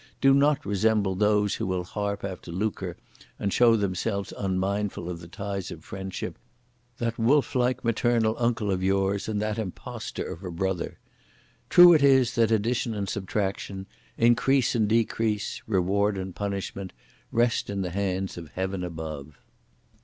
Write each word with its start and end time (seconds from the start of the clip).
Do 0.19 0.33
not 0.33 0.65
resemble 0.65 1.13
those 1.13 1.53
who 1.53 1.67
will 1.67 1.83
harp 1.83 2.23
after 2.23 2.51
lucre 2.51 2.97
and 3.37 3.53
show 3.53 3.75
themselves 3.75 4.33
unmindful 4.35 5.07
of 5.07 5.19
the 5.19 5.27
ties 5.27 5.69
of 5.69 5.91
relationship: 5.91 6.39
that 6.97 7.19
wolflike 7.19 7.83
maternal 7.83 8.35
uncle 8.39 8.71
of 8.71 8.81
yours 8.81 9.29
and 9.29 9.39
that 9.43 9.59
impostor 9.59 10.23
of 10.23 10.43
a 10.43 10.49
brother! 10.49 10.97
True 11.69 11.93
it 11.93 12.01
is 12.01 12.33
that 12.33 12.49
addition 12.49 12.95
and 12.95 13.07
subtraction, 13.07 13.85
increase 14.17 14.73
and 14.73 14.87
decrease, 14.87 15.61
(reward 15.67 16.17
and 16.17 16.33
punishment,) 16.33 16.93
rest 17.31 17.69
in 17.69 17.83
the 17.83 17.91
hands 17.91 18.39
of 18.39 18.47
Heaven 18.53 18.83
above! 18.83 19.37